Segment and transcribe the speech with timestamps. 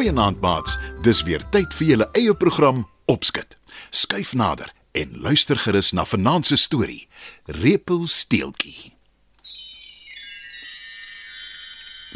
[0.00, 0.78] Goeienaand maats.
[1.04, 3.50] Dis weer tyd vir julle eie program Opskud.
[3.92, 7.02] Skuif nader en luister gerus na vanaand se storie.
[7.44, 8.94] Repelsteeltjie.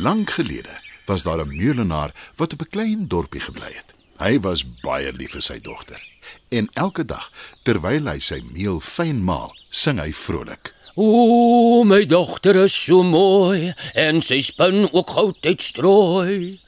[0.00, 3.94] Lank gelede was daar 'n meulenaar wat op 'n klein dorpie gebly het.
[4.16, 6.00] Hy was baie lief vir sy dogter
[6.48, 7.30] en elke dag
[7.62, 10.72] terwyl hy sy meel fyn maal, sing hy vrolik.
[10.94, 16.64] O, my dogter is so mooi en sy spin ook goud uitstrooi.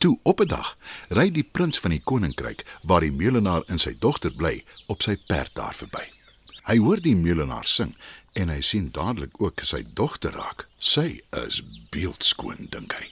[0.00, 0.78] Toe op 'n dag
[1.08, 5.16] ry die prins van die koninkryk waar die meulenaar en sy dogter bly op sy
[5.26, 6.08] perd daar verby.
[6.64, 7.96] Hy hoor die meulenaar sing
[8.32, 10.68] en hy sien dadelik ook sy dogter raak.
[10.78, 13.10] Sy is beeldskoon dink hy.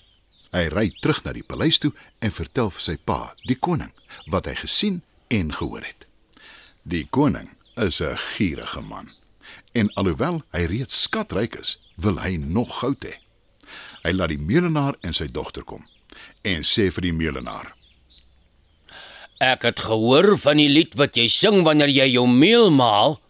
[0.53, 3.93] Hy ry terug na die paleis toe en vertel vir sy pa, die koning,
[4.27, 6.07] wat hy gesien en gehoor het.
[6.83, 9.13] Die koning is 'n gierige man
[9.73, 13.21] en alhoewel hy reeds skatryk is, wil hy nog goud hê.
[14.03, 15.85] Hy laat die meulenaar en sy dogter kom
[16.45, 17.75] en sê vir die meulenaar:
[19.39, 23.21] Ek het gehoor van die lied wat jy sing wanneer jy jou meel maal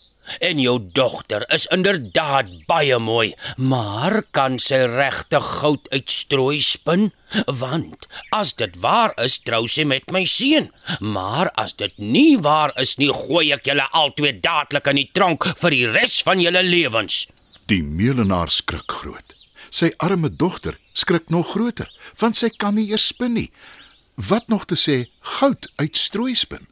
[0.45, 7.09] en jou dogter is inderdaad baie mooi, maar kan sy regte goud uitstrooi spin?
[7.47, 10.71] Want as dit waar is, trou sy met my seun.
[11.01, 15.49] Maar as dit nie waar is nie, gooi ek julle albei dadelik in die tronk
[15.61, 17.27] vir die res van julle lewens.
[17.69, 19.28] Die meulenaar skrik groot.
[19.71, 23.51] Sy arme dogter skrik nog groter, want sy kan nie eers spin nie.
[24.15, 25.07] Wat nog te sê
[25.39, 26.67] goud uitstrooi spin?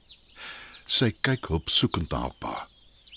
[0.86, 2.68] Sy kyk opsoekend na haar pa.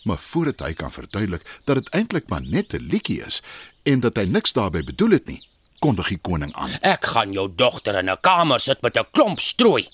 [0.03, 3.41] Maar voordat hy kan verduidelik dat dit eintlik maar net 'n liedjie is
[3.83, 5.41] en dat hy niks daarmee bedoel het nie,
[5.79, 6.71] kondig die koning aan.
[6.81, 9.87] Ek gaan jou dogter in 'n kamer sit met 'n klomp strooi.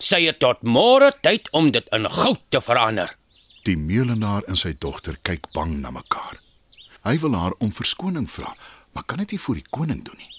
[0.00, 3.16] Sy het tot môre tyd om dit in goud te verander.
[3.64, 6.40] Die meulenaar en sy dogter kyk bang na mekaar.
[7.04, 8.56] Hy wil haar om verskoning vra,
[8.94, 10.32] maar kan dit nie voor die koning doen nie.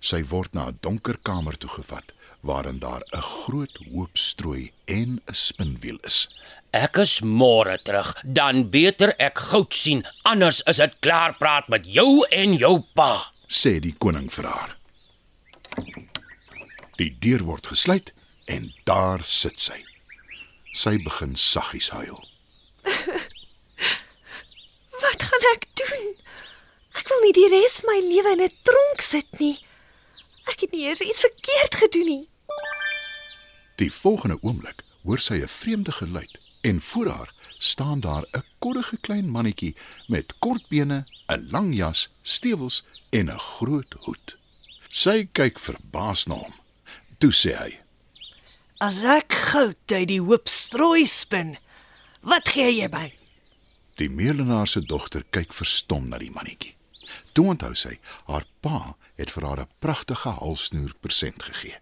[0.00, 5.34] Sy word na 'n donker kamer toegevat waarin daar 'n groot hoop strooi en 'n
[5.34, 6.28] spinwiel is.
[6.70, 11.86] Ek is môre terug, dan beter ek goud sien, anders is dit klaar praat met
[11.86, 13.32] jou en jou pa.
[13.48, 14.76] sê die koning vir haar.
[16.96, 18.12] Die deur word gesluit
[18.44, 19.84] en daar sit sy.
[20.72, 22.28] Sy begin saggies huil.
[25.02, 26.16] Wat gaan ek doen?
[26.96, 29.58] Ek wil nie die res van my lewe in 'n tronk sit nie.
[30.48, 32.28] Ek het nie eers iets verkeerd gedoen nie.
[33.76, 38.96] Die volgende oomblik hoor sy 'n vreemde geluid en voor haar staan daar 'n koddige
[38.96, 44.36] klein mannetjie met kort bene, 'n lang jas, stewels en 'n groot hoed.
[44.90, 46.54] Sy kyk verbaas na hom.
[47.18, 47.80] Toe sê hy:
[48.80, 51.56] As ek goud uit die hoop strooi spin,
[52.20, 53.12] wat gee jy my?
[53.94, 56.77] Die meulenaar se dogter kyk verstom na die mannetjie.
[57.38, 57.92] Toe onthou sy,
[58.26, 61.78] haar pa het vir haar 'n pragtige halsnoer persent gegee.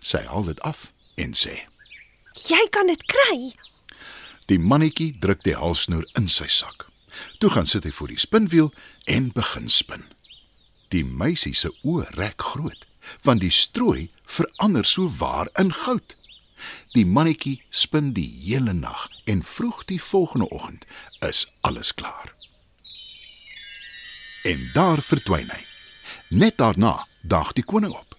[0.00, 1.66] Sy haal dit af en sê:
[2.46, 3.52] Jy kan dit kry.
[4.46, 6.86] Die mannetjie druk die halsnoer in sy sak.
[7.38, 8.72] Toe gaan sit hy voor die spinwiel
[9.04, 10.04] en begin spin.
[10.88, 12.86] Die meisie se oë rek groot,
[13.22, 16.16] want die strooi verander so waar in goud.
[16.92, 20.84] Die mannetjie spin die hele nag en vroeg die volgende oggend
[21.18, 22.43] is alles klaar.
[24.44, 25.62] En daar verdwyn hy.
[26.28, 28.16] Net daarna daag die koning op.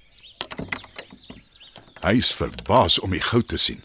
[2.06, 3.84] Hy is verbaas om die goud te sien.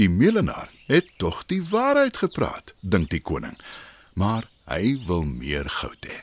[0.00, 3.56] Die meulenaar het tog die waarheid gepraat, dink die koning,
[4.14, 6.20] maar hy wil meer goud hê.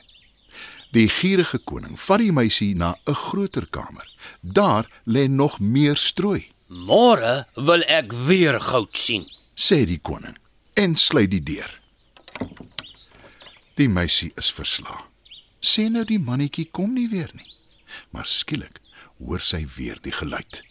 [0.94, 4.06] Die gierige koning vat die meisie na 'n groter kamer.
[4.40, 9.26] Daar lê nog meer strooi, Môre wil ek weer goud sien.
[9.54, 10.36] sê die koning
[10.74, 11.70] en sluit die deur.
[13.76, 14.98] Die meisie is verslae.
[15.66, 17.48] Sê nou die mannetjie kom nie weer nie.
[18.14, 18.78] Maar skielik
[19.18, 20.62] hoor sy weer die geluid.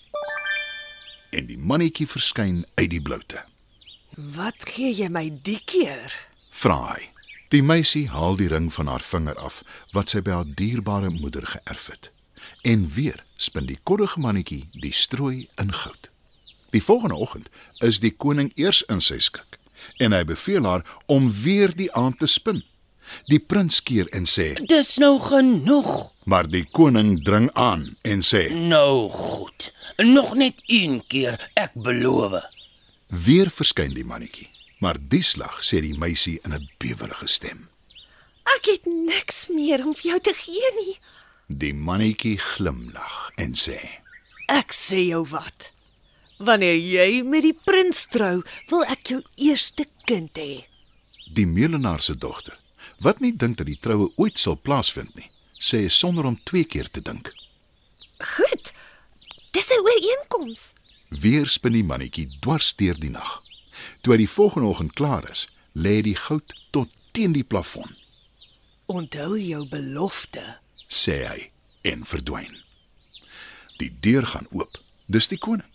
[1.35, 3.41] En die mannetjie verskyn uit die bloute.
[4.15, 6.13] Wat gee jy my die keer?
[6.55, 7.09] Vra hy.
[7.51, 9.61] Die meisie haal die ring van haar vinger af
[9.93, 12.09] wat sy by haar dierbare moeder geërf het.
[12.63, 16.09] En weer spin die koddige mannetjie die strooi in goud.
[16.71, 17.51] Die volgende oggend
[17.83, 19.59] is die koning eers in sy skik
[20.01, 22.63] en hy beveel haar om weer die aand te spin.
[23.27, 26.11] Die prins keer en sê, Dis nou genoeg.
[26.25, 29.71] maar die koning dring aan en sê: Nou goed.
[29.97, 32.41] Nog net een keer, ek beloof.
[33.07, 34.49] "Weer verskyn die mannetjie."
[34.79, 37.67] Maar die slag sê die meisie in 'n bewerige stem.
[38.57, 40.97] Ek het niks meer om vir jou te gee nie.
[41.47, 43.79] Die mannetjie glimlag en sê:
[44.47, 45.71] Ek sê jou wat.
[46.37, 50.65] Wanneer jy met die prins trou, wil ek jou eerste kind hê.
[51.33, 52.57] Die meulenaar se dogter,
[52.99, 55.29] wat nie dink dat die troue ooit sal plaasvind nie,
[55.59, 57.31] sê sonder om twee keer te dink.
[58.19, 58.73] Goed.
[59.51, 60.73] Dis 'n ooreenkoms.
[61.09, 63.41] Weer spin die mannetjie dwars deur die nag.
[64.01, 67.95] Toe hy die volgende oggend klaar is, lê die goud tot teen die plafon,
[68.87, 70.57] Onthou jou belofte.
[70.87, 71.49] sê hy
[71.81, 72.57] en verdwyn.
[73.77, 74.77] Die deur gaan oop.
[75.07, 75.67] Dis die koning.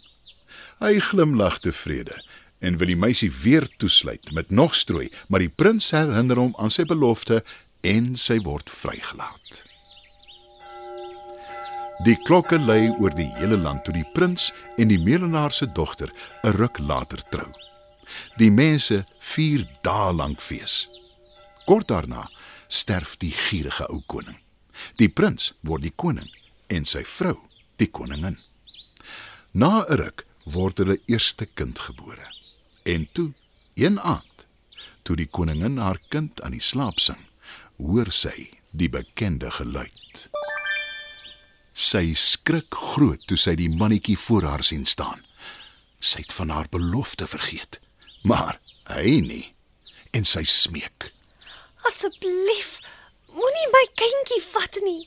[0.80, 2.22] Hy glimlag tevrede
[2.60, 6.70] en wil die meisie weer toesluit met nog strooi, maar die prins herinner hom aan
[6.70, 7.40] sy belofte
[7.80, 9.64] en sy word vrygelaat.
[12.04, 14.48] Die klokke lui oor die hele land toe die prins
[14.80, 16.12] en die melenaar se dogter
[16.44, 17.50] 'n ruk later trou.
[18.38, 20.88] Die mense vier dae lank fees.
[21.66, 22.30] Kort daarna
[22.68, 24.38] sterf die gierige ou koning.
[24.96, 26.30] Die prins word die koning
[26.68, 27.36] en sy vrou
[27.76, 28.38] die koningin.
[29.52, 32.39] Na 'n ruk word hulle eerste kind gebore.
[32.82, 33.32] En toe,
[33.74, 34.46] een aand,
[35.02, 37.18] toe die koningin haar kind aan die slaap sing,
[37.76, 40.28] hoor sy die bekende geluid.
[41.72, 45.22] Sy skrik groot toe sy die mannetjie voor haar sien staan.
[46.00, 47.80] Sy het van haar belofte vergeet,
[48.22, 49.46] maar hy nie.
[50.16, 51.10] En sy smeek:
[51.88, 52.80] Asseblief,
[53.30, 55.06] moenie my kindjie vat nie.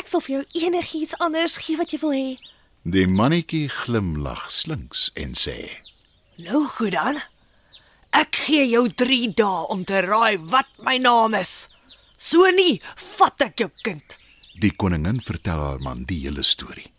[0.00, 2.30] Ek sal vir jou enigiets anders gee wat jy wil hê.
[2.84, 5.70] Die mannetjie glimlag slinks en sê:
[6.36, 7.20] Nou goed dan.
[8.10, 11.68] Ek gee jou 3 dae om te raai wat my naam is.
[12.18, 12.80] So nie,
[13.18, 14.16] vat ek jou kind.
[14.58, 16.90] Die koningin vertel haar man die hele storie.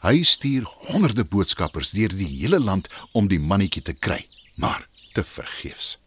[0.00, 4.22] Hy stuur honderde boodskappers deur die hele land om die mannetjie te kry,
[4.56, 5.98] maar te vergeefs.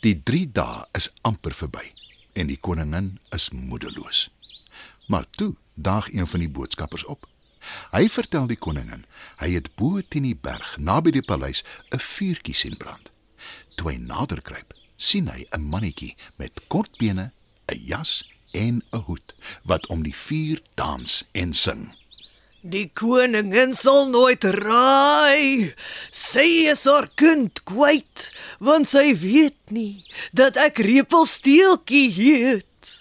[0.00, 1.84] Die 3 dae is amper verby
[2.32, 4.30] en die koningin is moedeloos.
[5.08, 7.28] Maar toe daag een van die boodskappers op.
[7.92, 9.04] Hy vertel die koningin
[9.40, 13.10] hy het bo teen die berg naby die paleis 'n vuurtjie sien brand.
[13.76, 17.32] Toe hy nader kruip, sien hy 'n mannetjie met kort bene,
[17.68, 18.22] 'n jas
[18.52, 19.34] en 'n hoed
[19.64, 21.94] wat om die vuur dans en sing.
[22.64, 25.74] Die koningin sal nooit raai.
[26.10, 30.00] Sy is haar kind kwyt, want sy weet nie
[30.32, 32.94] dat ek repelsteeltjie heet.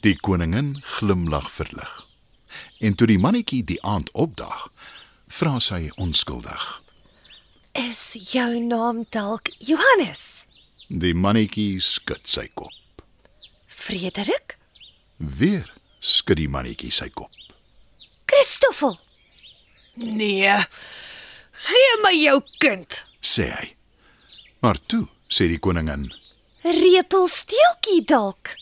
[0.00, 2.01] Die koningin glimlag verlig.
[2.82, 4.66] En toe die mannetjie die aand opdag,
[5.30, 6.64] vra sy onskuldig.
[7.78, 8.00] Is
[8.32, 10.44] jou naam dalk Johannes?
[10.88, 13.04] Die mannetjie skud sy kop.
[13.66, 14.58] Frederik?
[15.16, 15.70] Weer
[16.02, 17.30] skud die mannetjie sy kop.
[18.28, 18.98] Christoffel?
[20.02, 20.56] Nee.
[21.68, 23.04] Gee my jou kind.
[23.22, 23.70] Sê hy.
[24.62, 26.10] Maar toe, sê die koningin,
[26.62, 28.52] Repelsteeltjie dalk?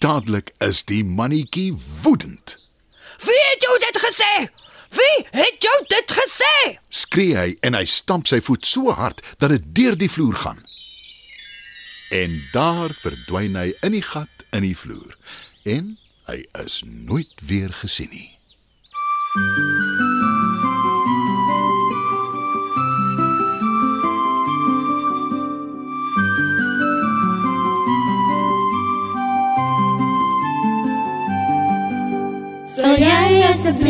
[0.00, 2.56] dadelik is die mannetjie woedend.
[3.22, 4.34] Wie het jou dit gesê?
[4.94, 6.78] Wie het jou dit gesê?
[6.88, 10.62] Skree hy en hy stamp sy voet so hard dat dit deur die vloer gaan.
[12.14, 15.16] En daar verdwyn hy in die gat in die vloer
[15.66, 15.96] en
[16.30, 18.30] hy is nooit weer gesien nie.
[19.34, 20.03] Sal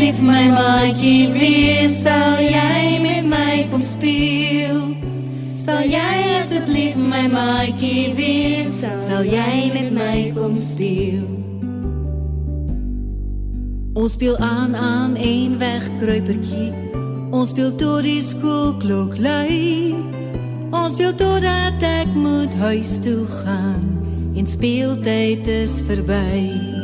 [0.05, 2.03] asseblief my maatjie wees?
[2.03, 4.93] Sal jy met my kom speel?
[5.57, 8.69] Sal jy asseblief my maatjie wees?
[9.01, 11.25] Sal jy met my kom speel?
[13.97, 16.73] Ons speel aan aan een wegkruipertjie.
[17.33, 19.97] Ons speel tot die skoolklok lui.
[20.69, 23.89] Ons speel totdat ek moet huis toe gaan
[24.37, 26.84] en speeltyd is verby.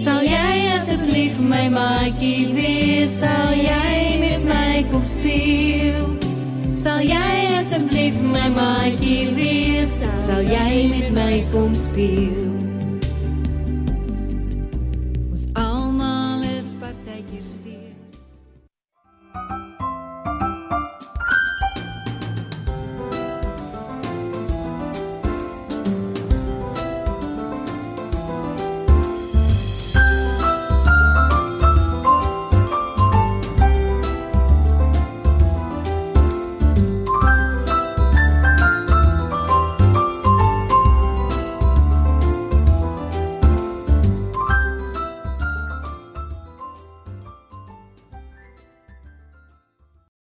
[0.00, 3.18] Sal jy asseblief my maatjie wees?
[3.18, 6.06] Sal jy met my kom speel?
[6.72, 9.92] Sal jy asseblief my maatjie wees?
[10.24, 12.69] Sal jy met my kom speel?